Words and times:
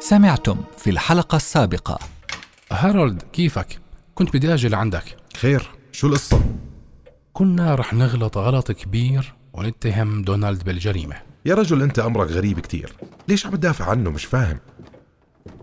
سمعتم 0.00 0.56
في 0.78 0.90
الحلقة 0.90 1.36
السابقة 1.36 1.98
هارولد 2.72 3.22
كيفك؟ 3.22 3.78
كنت 4.14 4.36
بدي 4.36 4.54
أجي 4.54 4.68
لعندك 4.68 5.16
خير 5.36 5.70
شو 5.92 6.06
القصة؟ 6.06 6.40
كنا 7.32 7.74
رح 7.74 7.94
نغلط 7.94 8.38
غلط 8.38 8.72
كبير 8.72 9.34
ونتهم 9.52 10.22
دونالد 10.22 10.64
بالجريمة 10.64 11.16
يا 11.46 11.54
رجل 11.54 11.82
أنت 11.82 11.98
أمرك 11.98 12.30
غريب 12.30 12.60
كتير 12.60 12.92
ليش 13.28 13.46
عم 13.46 13.56
تدافع 13.56 13.90
عنه 13.90 14.10
مش 14.10 14.24
فاهم 14.24 14.58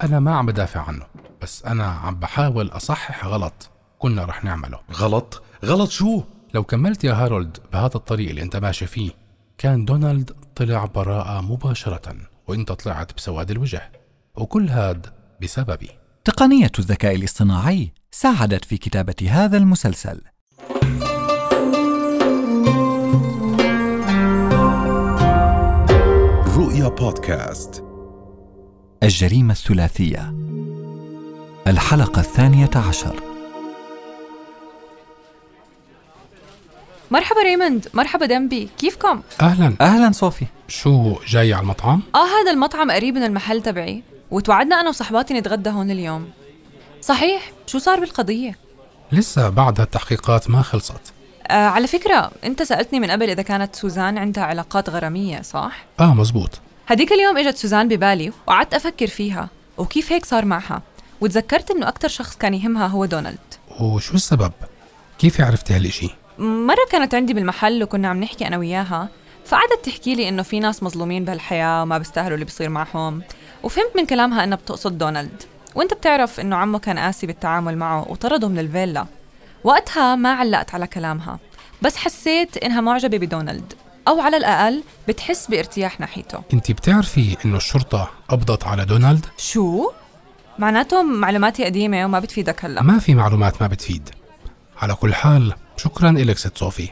أنا 0.01 0.19
ما 0.19 0.35
عم 0.35 0.45
بدافع 0.45 0.81
عنه 0.81 1.05
بس 1.41 1.65
أنا 1.65 1.85
عم 1.85 2.15
بحاول 2.15 2.67
أصحح 2.67 3.25
غلط 3.25 3.69
كنا 3.99 4.25
رح 4.25 4.43
نعمله 4.43 4.79
غلط؟ 4.93 5.43
غلط 5.65 5.89
شو؟ 5.89 6.23
لو 6.53 6.63
كملت 6.63 7.03
يا 7.03 7.13
هارولد 7.13 7.57
بهذا 7.73 7.95
الطريق 7.95 8.29
اللي 8.29 8.41
أنت 8.41 8.55
ماشي 8.55 8.87
فيه 8.87 9.11
كان 9.59 9.85
دونالد 9.85 10.31
طلع 10.55 10.85
براءة 10.85 11.41
مباشرة 11.41 12.15
وأنت 12.47 12.71
طلعت 12.71 13.15
بسواد 13.15 13.51
الوجه 13.51 13.91
وكل 14.35 14.69
هاد 14.69 15.07
بسببي. 15.41 15.89
تقنية 16.25 16.71
الذكاء 16.79 17.15
الاصطناعي 17.15 17.91
ساعدت 18.11 18.65
في 18.65 18.77
كتابة 18.77 19.15
هذا 19.29 19.57
المسلسل. 19.57 20.21
رؤيا 26.57 26.87
بودكاست. 26.87 27.83
الجريمة 29.03 29.53
الثلاثية. 29.53 30.35
الحلقة 31.67 32.19
الثانية 32.19 32.71
عشر. 32.75 33.28
مرحبا 37.11 37.41
ريموند 37.41 37.87
مرحبا 37.93 38.25
دمبي 38.25 38.69
كيفكم؟ 38.77 39.21
أهلا 39.41 39.73
أهلا 39.81 40.11
صوفي 40.11 40.45
شو 40.67 41.15
جاي 41.27 41.53
على 41.53 41.61
المطعم؟ 41.63 42.01
آه 42.15 42.25
هذا 42.25 42.51
المطعم 42.51 42.91
قريب 42.91 43.15
من 43.15 43.23
المحل 43.23 43.61
تبعي 43.61 44.03
وتواعدنا 44.31 44.81
أنا 44.81 44.89
وصحباتي 44.89 45.33
نتغدى 45.33 45.69
هون 45.69 45.91
اليوم 45.91 46.29
صحيح 47.01 47.51
شو 47.67 47.77
صار 47.77 47.99
بالقضية؟ 47.99 48.57
لسه 49.11 49.49
بعد 49.49 49.81
التحقيقات 49.81 50.49
ما 50.49 50.61
خلصت 50.61 51.13
آه 51.47 51.67
على 51.67 51.87
فكرة 51.87 52.31
أنت 52.43 52.63
سألتني 52.63 52.99
من 52.99 53.11
قبل 53.11 53.29
إذا 53.29 53.41
كانت 53.41 53.75
سوزان 53.75 54.17
عندها 54.17 54.43
علاقات 54.43 54.89
غرامية 54.89 55.41
صح؟ 55.41 55.85
آه 55.99 56.13
مزبوط 56.13 56.59
هديك 56.87 57.11
اليوم 57.11 57.37
إجت 57.37 57.57
سوزان 57.57 57.87
ببالي 57.87 58.31
وقعدت 58.47 58.73
أفكر 58.73 59.07
فيها 59.07 59.49
وكيف 59.77 60.11
هيك 60.11 60.25
صار 60.25 60.45
معها 60.45 60.81
وتذكرت 61.21 61.71
إنه 61.71 61.87
أكتر 61.87 62.07
شخص 62.07 62.37
كان 62.37 62.53
يهمها 62.53 62.87
هو 62.87 63.05
دونالد 63.05 63.39
وشو 63.79 64.15
السبب؟ 64.15 64.51
كيف 65.19 65.41
عرفتي 65.41 65.73
هالإشي؟ 65.73 66.18
مرة 66.39 66.85
كانت 66.91 67.15
عندي 67.15 67.33
بالمحل 67.33 67.83
وكنا 67.83 68.07
عم 68.07 68.19
نحكي 68.19 68.47
أنا 68.47 68.57
وياها 68.57 69.09
فقعدت 69.45 69.85
تحكي 69.85 70.15
لي 70.15 70.29
إنه 70.29 70.43
في 70.43 70.59
ناس 70.59 70.83
مظلومين 70.83 71.25
بهالحياة 71.25 71.83
وما 71.83 71.97
بيستاهلوا 71.97 72.33
اللي 72.33 72.45
بيصير 72.45 72.69
معهم. 72.69 73.21
وفهمت 73.63 73.91
من 73.97 74.05
كلامها 74.05 74.43
إنها 74.43 74.57
بتقصد 74.57 74.97
دونالد. 74.97 75.43
وأنت 75.75 75.93
بتعرف 75.93 76.39
إنه 76.39 76.55
عمه 76.55 76.79
كان 76.79 76.99
قاسي 76.99 77.27
بالتعامل 77.27 77.77
معه 77.77 78.11
وطرده 78.11 78.47
من 78.47 78.59
الفيلا. 78.59 79.05
وقتها 79.63 80.15
ما 80.15 80.33
علقت 80.33 80.73
على 80.73 80.87
كلامها 80.87 81.39
بس 81.81 81.95
حسيت 81.95 82.57
إنها 82.57 82.81
معجبة 82.81 83.17
بدونالد. 83.17 83.73
أو 84.07 84.21
على 84.21 84.37
الأقل 84.37 84.83
بتحس 85.07 85.47
بارتياح 85.47 85.99
ناحيته. 85.99 86.41
أنت 86.53 86.71
بتعرفي 86.71 87.37
إنه 87.45 87.57
الشرطة 87.57 88.11
قبضت 88.29 88.67
على 88.67 88.85
دونالد؟ 88.85 89.25
شو؟ 89.37 89.91
معناته 90.59 91.03
معلوماتي 91.03 91.65
قديمة 91.65 92.05
وما 92.05 92.19
بتفيدك 92.19 92.65
هلأ. 92.65 92.81
ما 92.81 92.99
في 92.99 93.15
معلومات 93.15 93.61
ما 93.61 93.67
بتفيد. 93.67 94.09
على 94.81 94.95
كل 94.95 95.13
حال 95.13 95.53
شكرا 95.79 96.09
إلك 96.09 96.37
ست 96.37 96.57
صوفي 96.57 96.89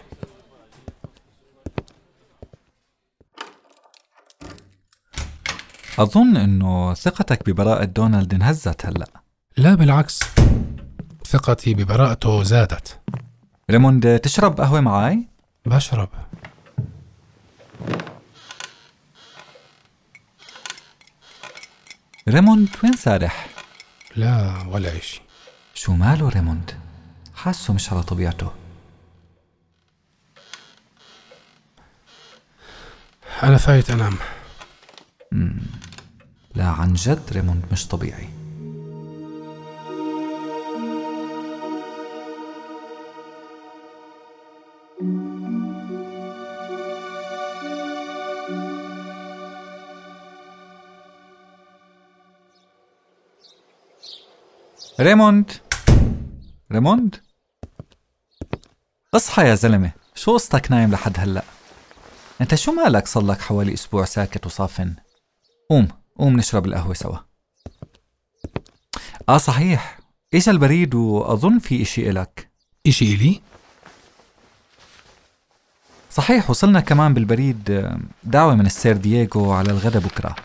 أظن 6.00 6.38
أنه 6.38 6.94
ثقتك 6.94 7.50
ببراءة 7.50 7.84
دونالد 7.84 8.34
انهزت 8.34 8.86
هلأ 8.86 9.08
لا 9.58 9.76
بالعكس 9.76 10.20
ثقتي 11.26 11.74
ببراءته 11.74 12.44
زادت 12.44 13.00
ريموند 13.72 14.20
تشرب 14.20 14.62
قهوة 14.62 14.82
معي؟ 14.82 15.28
بشرب 15.66 16.10
ريموند 22.30 22.70
وين 22.84 22.94
سارح؟ 22.94 23.48
لا 24.16 24.64
ولا 24.68 24.98
إشي 24.98 25.22
شو 25.74 25.94
ماله 25.94 26.30
ريموند؟ 26.30 26.72
حاسه 27.36 27.74
مش 27.74 27.94
على 27.94 28.04
طبيعته 28.04 28.67
أنا 33.44 33.58
فايت 33.58 33.90
أنام. 33.90 34.14
لا 36.56 36.66
عن 36.66 36.94
جد 36.94 37.24
ريموند 37.32 37.64
مش 37.72 37.88
طبيعي. 37.88 38.30
ريموند؟ 55.00 55.52
ريموند؟ 56.72 57.16
اصحى 59.14 59.48
يا 59.48 59.56
زلمة. 59.56 59.92
شو 60.16 60.34
قصتك 60.34 60.72
نايم 60.72 60.92
لحد 60.92 61.20
هلأ؟ 61.20 61.44
أنت 62.42 62.56
شو 62.56 62.72
مالك 62.72 63.08
صلك 63.08 63.42
حوالي 63.42 63.74
أسبوع 63.74 64.06
ساكت 64.06 64.46
وصافن؟ 64.46 64.96
قوم 65.70 65.88
قوم 66.20 66.38
نشرب 66.38 66.66
القهوة 66.66 66.94
سوا. 66.94 67.18
آه 69.30 69.38
صحيح. 69.38 70.00
اجا 70.34 70.52
البريد 70.52 70.96
وأظن 70.96 71.60
في 71.60 71.82
إشي 71.82 72.10
إلك. 72.10 72.50
إشي 72.88 73.16
إلي؟ 73.16 73.42
صحيح 76.12 76.50
وصلنا 76.50 76.80
كمان 76.80 77.14
بالبريد 77.14 77.72
آه، 77.72 78.00
دعوة 78.24 78.56
من 78.56 78.66
السير 78.66 78.98
دييغو 78.98 79.52
على 79.52 79.72
الغدا 79.72 80.00
بكرة. 80.00 80.36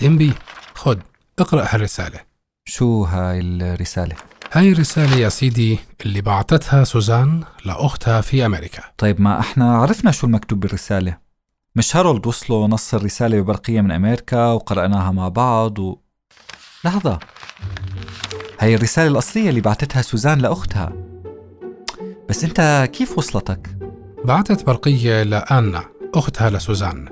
ديمبي 0.00 0.34
خد 0.74 1.02
اقرأ 1.38 1.66
هالرسالة. 1.74 2.20
شو 2.64 3.04
هاي 3.04 3.40
الرسالة؟ 3.40 4.16
هاي 4.52 4.72
الرسالة 4.72 5.16
يا 5.16 5.28
سيدي 5.28 5.78
اللي 6.06 6.20
بعتتها 6.20 6.84
سوزان 6.84 7.44
لأختها 7.64 8.20
في 8.20 8.46
أمريكا. 8.46 8.82
طيب 8.98 9.20
ما 9.20 9.40
إحنا 9.40 9.76
عرفنا 9.76 10.10
شو 10.10 10.26
المكتوب 10.26 10.60
بالرسالة. 10.60 11.18
مش 11.76 11.96
هارولد 11.96 12.26
وصله 12.26 12.66
نص 12.66 12.94
الرسالة 12.94 13.40
ببرقية 13.40 13.80
من 13.80 13.90
أمريكا 13.90 14.46
وقرأناها 14.46 15.10
مع 15.10 15.28
بعض 15.28 15.78
و... 15.78 15.98
لحظة. 16.84 17.18
هاي 18.60 18.74
الرسالة 18.74 19.08
الأصلية 19.08 19.50
اللي 19.50 19.60
بعتتها 19.60 20.02
سوزان 20.02 20.38
لأختها. 20.38 20.92
بس 22.28 22.44
أنت 22.44 22.90
كيف 22.92 23.18
وصلتك؟ 23.18 23.76
بعتت 24.24 24.66
برقية 24.66 25.22
لآنا 25.22 25.84
أختها 26.14 26.50
لسوزان 26.50 27.08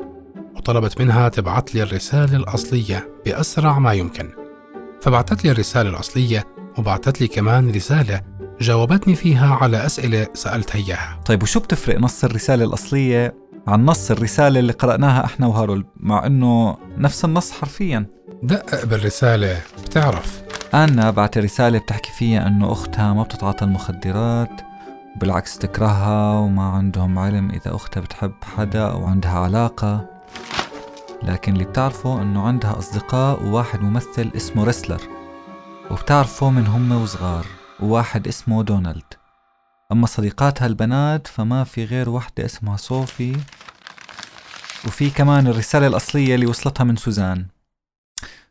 وطلبت 0.56 1.00
منها 1.00 1.28
تبعت 1.28 1.74
لي 1.74 1.82
الرسالة 1.82 2.36
الأصلية 2.36 3.08
بأسرع 3.24 3.78
ما 3.78 3.92
يمكن. 3.92 4.30
فبعتت 5.02 5.44
لي 5.44 5.50
الرسالة 5.50 5.90
الأصلية 5.90 6.57
وبعتت 6.78 7.20
لي 7.20 7.28
كمان 7.28 7.70
رسالة 7.70 8.20
جاوبتني 8.60 9.14
فيها 9.14 9.54
على 9.54 9.86
أسئلة 9.86 10.26
سألتها 10.34 10.78
إياها. 10.78 11.20
طيب 11.24 11.42
وشو 11.42 11.60
بتفرق 11.60 11.98
نص 11.98 12.24
الرسالة 12.24 12.64
الأصلية 12.64 13.34
عن 13.66 13.84
نص 13.84 14.10
الرسالة 14.10 14.60
اللي 14.60 14.72
قرأناها 14.72 15.24
إحنا 15.24 15.46
وهارولد 15.46 15.86
مع 15.96 16.26
إنه 16.26 16.76
نفس 16.98 17.24
النص 17.24 17.52
حرفيا؟ 17.52 18.06
دقق 18.42 18.84
بالرسالة 18.84 19.60
بتعرف. 19.84 20.42
أنا 20.74 21.10
بعت 21.10 21.38
رسالة 21.38 21.78
بتحكي 21.78 22.12
فيها 22.12 22.46
إنه 22.46 22.72
أختها 22.72 23.12
ما 23.12 23.22
بتتعاطى 23.22 23.64
المخدرات 23.64 24.60
بالعكس 25.16 25.58
تكرهها 25.58 26.38
وما 26.38 26.62
عندهم 26.62 27.18
علم 27.18 27.50
إذا 27.50 27.74
أختها 27.74 28.00
بتحب 28.00 28.32
حدا 28.56 28.82
أو 28.82 29.06
عندها 29.06 29.38
علاقة. 29.38 30.06
لكن 31.22 31.52
اللي 31.52 31.64
بتعرفه 31.64 32.22
إنه 32.22 32.46
عندها 32.46 32.78
أصدقاء 32.78 33.42
وواحد 33.42 33.80
ممثل 33.80 34.30
اسمه 34.36 34.64
ريسلر. 34.64 35.17
وبتعرفه 35.90 36.50
من 36.50 36.66
هم 36.66 36.92
وصغار 36.92 37.46
وواحد 37.80 38.28
اسمه 38.28 38.62
دونالد 38.62 39.14
أما 39.92 40.06
صديقاتها 40.06 40.66
البنات 40.66 41.26
فما 41.26 41.64
في 41.64 41.84
غير 41.84 42.08
واحدة 42.08 42.44
اسمها 42.44 42.76
صوفي 42.76 43.36
وفي 44.86 45.10
كمان 45.10 45.46
الرسالة 45.46 45.86
الأصلية 45.86 46.34
اللي 46.34 46.46
وصلتها 46.46 46.84
من 46.84 46.96
سوزان 46.96 47.46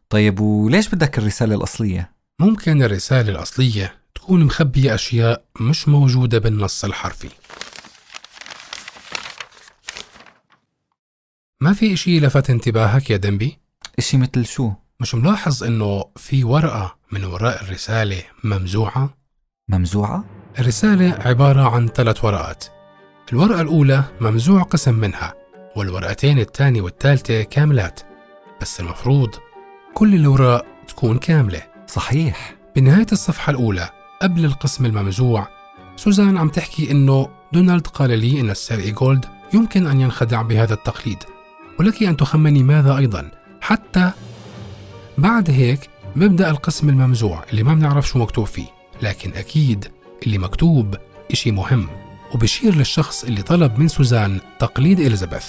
طيب 0.10 0.40
وليش 0.40 0.88
بدك 0.90 1.18
الرسالة 1.18 1.56
الأصلية؟ 1.56 2.12
ممكن 2.40 2.84
الرسالة 2.84 3.30
الأصلية 3.32 3.98
تكون 4.16 4.44
مخبية 4.44 4.96
أشياء 4.96 5.44
مش 5.60 5.88
موجودة 5.88 6.40
بالنص 6.40 6.86
الحرفي 6.86 7.30
ما 11.62 11.74
في 11.74 11.94
إشي 11.94 12.20
لفت 12.20 12.50
انتباهك 12.50 13.10
يا 13.10 13.18
دنبي؟ 13.18 13.58
إشي 14.00 14.18
مثل 14.18 14.46
شو؟ 14.46 14.72
مش 15.02 15.16
ملاحظ 15.16 15.64
إنه 15.64 16.06
في 16.16 16.44
ورقة 16.44 16.96
من 17.12 17.26
وراء 17.26 17.64
الرسالة 17.64 18.24
ممزوعة؟ 18.44 19.10
ممزوعة؟ 19.70 20.24
الرسالة 20.60 21.20
عبارة 21.26 21.70
عن 21.70 21.88
ثلاث 21.88 22.26
ورقات. 22.26 22.66
الورقة 23.34 23.62
الأولى 23.62 24.04
ممزوع 24.22 24.62
قسم 24.62 24.96
منها 24.96 25.34
والورقتين 25.76 26.40
الثانية 26.40 26.82
والثالثة 26.82 27.42
كاملات. 27.44 28.00
بس 28.62 28.80
المفروض 28.80 29.36
كل 29.94 30.16
الأوراق 30.16 30.66
تكون 30.88 31.18
كاملة. 31.18 31.62
صحيح. 31.88 32.56
بنهاية 32.76 33.08
الصفحة 33.12 33.52
الأولى 33.52 33.90
قبل 34.22 34.46
القسم 34.46 34.86
الممزوع 34.86 35.48
سوزان 35.96 36.38
عم 36.38 36.50
تحكي 36.50 36.92
إنه 36.92 37.30
دونالد 37.54 37.88
قال 37.88 38.20
لي 38.20 38.40
إن 38.40 38.50
السير 38.50 38.80
إيغولد 38.80 39.26
يمكن 39.54 39.88
أن 39.88 40.02
ينخدع 40.02 40.42
بهذا 40.42 40.74
التقليد. 40.74 41.24
ولك 41.80 42.04
أن 42.04 42.18
تخمني 42.18 42.64
ماذا 42.64 42.98
أيضا؟ 42.98 43.32
حتى 43.62 44.12
بعد 45.18 45.50
هيك 45.50 45.90
بيبدأ 46.16 46.50
القسم 46.50 46.90
الممزوع 46.90 47.44
اللي 47.52 47.64
ما 47.64 47.74
بنعرف 47.74 48.08
شو 48.08 48.20
مكتوب 48.20 48.46
فيه 48.46 48.68
لكن 49.02 49.34
أكيد 49.34 49.88
اللي 50.26 50.38
مكتوب 50.38 50.96
إشي 51.32 51.52
مهم 51.52 51.88
وبشير 52.34 52.76
للشخص 52.76 53.24
اللي 53.24 53.42
طلب 53.42 53.80
من 53.80 53.88
سوزان 53.88 54.40
تقليد 54.60 55.00
إليزابيث. 55.00 55.46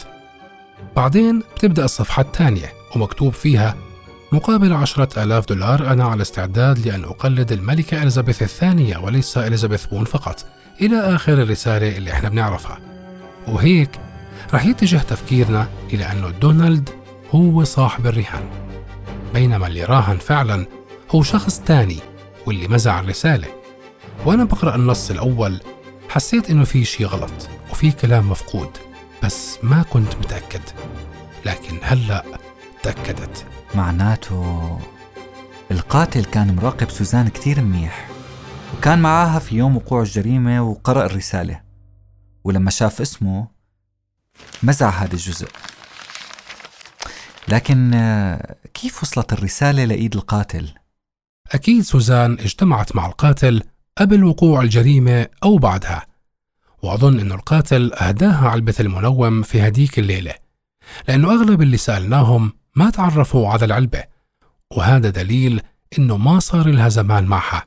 بعدين 0.96 1.42
بتبدأ 1.56 1.84
الصفحة 1.84 2.22
الثانية 2.22 2.72
ومكتوب 2.96 3.32
فيها 3.32 3.76
مقابل 4.32 4.72
عشرة 4.72 5.22
آلاف 5.22 5.46
دولار 5.46 5.92
أنا 5.92 6.04
على 6.04 6.22
استعداد 6.22 6.78
لأن 6.86 7.04
أقلد 7.04 7.52
الملكة 7.52 8.02
إليزابيث 8.02 8.42
الثانية 8.42 8.98
وليس 8.98 9.38
إليزابيث 9.38 9.86
بون 9.86 10.04
فقط 10.04 10.46
إلى 10.80 10.96
آخر 10.96 11.32
الرسالة 11.32 11.96
اللي 11.96 12.12
إحنا 12.12 12.28
بنعرفها. 12.28 12.78
وهيك 13.48 13.90
رح 14.54 14.64
يتجه 14.66 14.96
تفكيرنا 14.96 15.68
إلى 15.92 16.04
أنه 16.12 16.30
دونالد 16.30 16.90
هو 17.34 17.64
صاحب 17.64 18.06
الرهان. 18.06 18.67
بينما 19.34 19.66
اللي 19.66 19.84
راهن 19.84 20.18
فعلا 20.18 20.66
هو 21.10 21.22
شخص 21.22 21.60
تاني 21.60 21.98
واللي 22.46 22.68
مزع 22.68 23.00
الرسالة. 23.00 23.48
وأنا 24.26 24.44
بقرأ 24.44 24.74
النص 24.74 25.10
الأول 25.10 25.60
حسيت 26.08 26.50
إنه 26.50 26.64
في 26.64 26.84
شي 26.84 27.04
غلط 27.04 27.48
وفي 27.70 27.92
كلام 27.92 28.30
مفقود 28.30 28.70
بس 29.24 29.58
ما 29.62 29.82
كنت 29.82 30.14
متأكد. 30.16 30.62
لكن 31.46 31.78
هلأ 31.82 32.24
تأكدت. 32.82 33.46
معناته 33.74 34.78
القاتل 35.70 36.24
كان 36.24 36.56
مراقب 36.56 36.90
سوزان 36.90 37.28
كتير 37.28 37.60
منيح 37.60 38.08
وكان 38.78 38.98
معاها 38.98 39.38
في 39.38 39.56
يوم 39.56 39.76
وقوع 39.76 40.02
الجريمة 40.02 40.62
وقرأ 40.62 41.06
الرسالة. 41.06 41.60
ولما 42.44 42.70
شاف 42.70 43.00
اسمه 43.00 43.48
مزع 44.62 44.88
هذا 44.88 45.12
الجزء. 45.12 45.48
لكن 47.48 47.90
كيف 48.82 49.02
وصلت 49.02 49.32
الرسالة 49.32 49.84
لإيد 49.84 50.16
القاتل؟ 50.16 50.68
أكيد 51.52 51.82
سوزان 51.82 52.32
اجتمعت 52.32 52.96
مع 52.96 53.06
القاتل 53.06 53.62
قبل 53.98 54.24
وقوع 54.24 54.62
الجريمة 54.62 55.26
أو 55.44 55.56
بعدها 55.56 56.06
وأظن 56.82 57.20
أن 57.20 57.32
القاتل 57.32 57.92
أهداها 57.92 58.48
علبة 58.48 58.74
المنوم 58.80 59.42
في 59.42 59.62
هديك 59.62 59.98
الليلة 59.98 60.34
لأنه 61.08 61.30
أغلب 61.30 61.62
اللي 61.62 61.76
سألناهم 61.76 62.52
ما 62.76 62.90
تعرفوا 62.90 63.48
على 63.48 63.64
العلبة 63.64 64.04
وهذا 64.70 65.10
دليل 65.10 65.60
أنه 65.98 66.16
ما 66.16 66.38
صار 66.38 66.68
لها 66.68 66.88
زمان 66.88 67.24
معها 67.24 67.66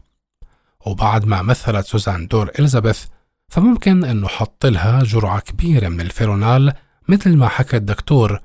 وبعد 0.86 1.26
ما 1.26 1.42
مثلت 1.42 1.86
سوزان 1.86 2.28
دور 2.28 2.52
إليزابيث 2.60 3.06
فممكن 3.50 4.04
أنه 4.06 4.28
حط 4.28 4.66
لها 4.66 5.04
جرعة 5.04 5.40
كبيرة 5.40 5.88
من 5.88 6.02
الفيرونال 6.02 6.74
مثل 7.08 7.38
ما 7.38 7.48
حكى 7.48 7.78
الدكتور 7.78 8.40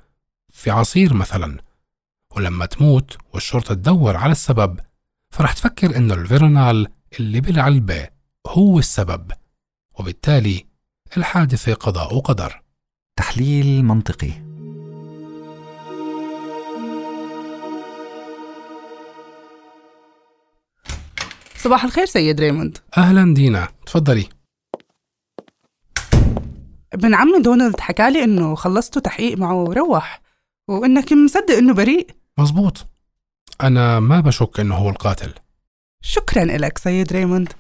في 0.53 0.71
عصير 0.71 1.15
مثلا 1.15 1.66
ولما 2.37 2.67
تموت 2.67 3.17
والشرطة 3.35 3.75
تدور 3.75 4.17
على 4.17 4.33
السبب 4.33 4.81
فرح 5.35 5.53
تفكر 5.53 5.97
إنه 5.97 6.15
الفيرونال 6.15 6.89
اللي 7.21 7.41
بالعلبة 7.41 8.09
هو 8.47 8.79
السبب 8.79 9.33
وبالتالي 9.99 10.67
الحادثة 11.17 11.75
قضاء 11.75 12.17
وقدر 12.17 12.63
تحليل 13.17 13.85
منطقي. 13.85 14.31
صباح 21.57 21.85
الخير 21.85 22.07
سيد 22.07 22.41
ريموند. 22.41 22.79
أهلا 22.97 23.35
دينا 23.35 23.69
تفضلي. 23.87 24.29
ابن 26.93 27.15
عمي 27.15 27.39
دونالد 27.43 27.81
حكالي 27.81 28.25
إنه 28.25 28.55
خلصتوا 28.55 29.03
تحقيق 29.03 29.39
معه 29.39 29.55
وروح 29.55 30.21
وإنك 30.69 31.13
مصدق 31.13 31.55
إنه 31.55 31.75
بريء. 31.75 32.26
مزبوط 32.39 32.87
أنا 33.63 34.01
ما 34.01 34.21
بشك 34.21 34.61
إنه 34.61 34.75
هو 34.75 34.91
القاتل. 34.91 35.35
شكرا 36.03 36.45
لك 36.45 36.79
سيد 36.79 37.13
ريموند. 37.13 37.53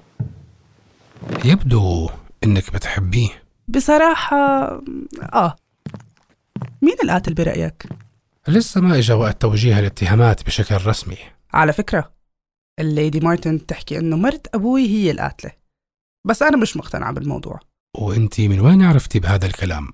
يبدو 1.45 2.11
إنك 2.45 2.73
بتحبيه. 2.73 3.29
بصراحة 3.69 4.37
آه. 5.33 5.57
مين 6.83 6.97
القاتل 7.05 7.35
برأيك؟ 7.35 7.87
لسه 8.49 8.81
ما 8.81 8.99
إجا 8.99 9.15
وقت 9.15 9.43
توجيه 9.43 9.79
الاتهامات 9.79 10.47
بشكل 10.47 10.87
رسمي. 10.87 11.19
على 11.55 11.73
فكرة 11.73 12.13
الليدي 12.79 13.21
مارتن 13.21 13.57
بتحكي 13.57 13.99
إنه 13.99 14.17
مرت 14.17 14.55
أبوي 14.55 14.89
هي 14.89 15.11
القاتلة. 15.11 15.51
بس 16.25 16.43
أنا 16.43 16.57
مش 16.57 16.77
مقتنعة 16.77 17.13
بالموضوع. 17.13 17.61
وإنتي 17.99 18.49
من 18.49 18.61
وين 18.61 18.83
عرفتي 18.83 19.21
بهذا 19.21 19.47
الكلام؟ 19.47 19.89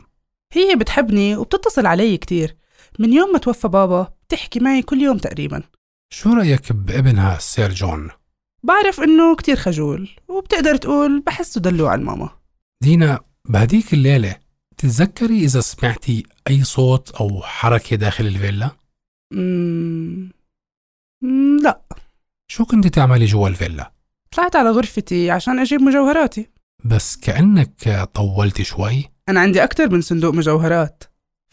هي 0.52 0.76
بتحبني 0.76 1.37
وبتتصل 1.37 1.87
علي 1.87 2.17
كتير. 2.17 2.56
من 2.99 3.12
يوم 3.12 3.32
ما 3.32 3.38
توفى 3.38 3.69
بابا 3.69 4.12
بتحكي 4.32 4.61
معي 4.61 4.82
كل 4.82 5.02
يوم 5.02 5.19
تقريبا. 5.19 5.62
شو 6.12 6.32
رأيك 6.32 6.73
بابنها 6.73 7.38
سير 7.38 7.70
جون؟ 7.70 8.11
بعرف 8.62 9.00
إنه 9.00 9.37
كتير 9.37 9.56
خجول 9.56 10.08
وبتقدر 10.29 10.76
تقول 10.76 11.20
بحسه 11.20 11.61
دلوع 11.61 11.94
الماما 11.94 12.31
دينا 12.82 13.20
بهديك 13.49 13.94
الليلة 13.94 14.37
تتذكري 14.76 15.44
إذا 15.44 15.61
سمعتي 15.61 16.23
أي 16.50 16.64
صوت 16.64 17.11
أو 17.11 17.43
حركة 17.43 17.96
داخل 17.96 18.26
الفيلا؟ 18.26 18.70
مم... 19.32 20.31
مم، 21.23 21.58
لا. 21.62 21.82
شو 22.49 22.64
كنت 22.64 22.87
تعملي 22.87 23.25
جوا 23.25 23.49
الفيلا؟ 23.49 23.93
طلعت 24.31 24.56
على 24.56 24.70
غرفتي 24.70 25.31
عشان 25.31 25.58
أجيب 25.58 25.81
مجوهراتي. 25.81 26.50
بس 26.84 27.17
كأنك 27.17 28.08
طولتي 28.14 28.64
شوي؟ 28.64 29.05
أنا 29.29 29.40
عندي 29.40 29.64
أكتر 29.64 29.90
من 29.90 30.00
صندوق 30.00 30.34
مجوهرات 30.34 31.05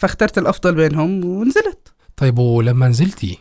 فاخترت 0.01 0.37
الأفضل 0.37 0.75
بينهم 0.75 1.25
ونزلت. 1.25 1.78
طيب 2.19 2.39
ولما 2.39 2.87
نزلتي 2.87 3.37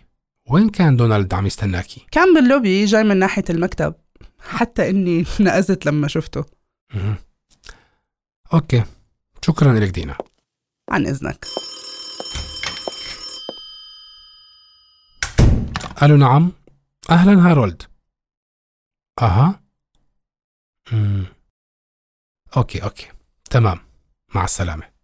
وين 0.51 0.69
كان 0.69 0.97
دونالد 0.97 1.35
عم 1.35 1.47
يستناكي؟ 1.47 2.07
كان 2.11 2.35
باللوبي 2.35 2.85
جاي 2.85 3.05
من 3.05 3.17
ناحية 3.17 3.45
المكتب 3.51 3.95
حتى 4.41 4.91
إني 4.91 5.25
نقزت 5.41 5.87
لما 5.87 6.09
شفته. 6.09 6.45
okay. 8.53 8.85
شكرا 9.45 9.73
لك 9.81 9.89
دينا. 9.89 10.19
عن 10.91 11.07
إذنك. 11.07 11.47
ألو 16.03 16.17
نعم. 16.17 16.53
أهلا 17.11 17.51
هارولد. 17.51 17.83
أها. 19.23 19.61
مم. 20.93 21.27
okay 22.57 22.83
okay. 22.83 23.09
تمام. 23.51 23.79
مع 24.35 24.45
السلامة. 24.45 24.98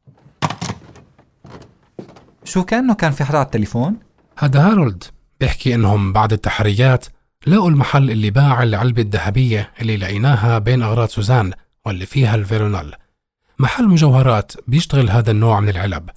شو 2.44 2.64
كأنه 2.64 2.94
كان 2.94 3.12
في 3.12 3.24
حدا 3.24 3.38
على 3.38 3.44
التليفون؟ 3.46 3.98
هذا 4.38 4.66
هارولد 4.66 5.04
بيحكي 5.40 5.74
إنهم 5.74 6.12
بعد 6.12 6.32
التحريات 6.32 7.06
لقوا 7.46 7.70
المحل 7.70 8.10
اللي 8.10 8.30
باع 8.30 8.62
العلبة 8.62 9.02
الذهبية 9.02 9.72
اللي 9.80 9.96
لقيناها 9.96 10.58
بين 10.58 10.82
أغراض 10.82 11.08
سوزان 11.08 11.52
واللي 11.86 12.06
فيها 12.06 12.34
الفيرونال 12.34 12.94
محل 13.58 13.88
مجوهرات 13.88 14.52
بيشتغل 14.68 15.10
هذا 15.10 15.30
النوع 15.30 15.60
من 15.60 15.68
العلب 15.68 16.10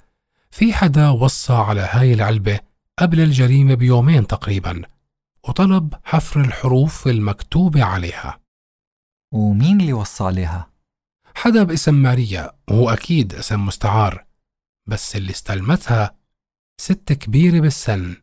في 0.50 0.72
حدا 0.72 1.08
وصى 1.08 1.52
على 1.52 1.88
هاي 1.90 2.12
العلبة 2.12 2.60
قبل 2.98 3.20
الجريمة 3.20 3.74
بيومين 3.74 4.26
تقريبا 4.26 4.82
وطلب 5.48 5.94
حفر 6.04 6.40
الحروف 6.40 7.06
المكتوبة 7.08 7.84
عليها 7.84 8.40
ومين 9.32 9.80
اللي 9.80 9.92
وصى 9.92 10.24
عليها؟ 10.24 10.70
حدا 11.34 11.62
باسم 11.62 11.94
ماريا 11.94 12.52
وهو 12.70 12.90
أكيد 12.90 13.34
اسم 13.34 13.66
مستعار 13.66 14.24
بس 14.86 15.16
اللي 15.16 15.30
استلمتها 15.30 16.17
ست 16.80 17.12
كبيرة 17.12 17.60
بالسن 17.60 18.16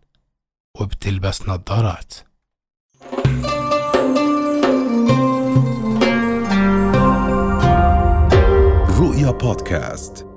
وبتلبس 0.79 1.41
نظارات. 1.41 2.13
رؤيا 8.99 9.31
بودكاست. 9.31 10.34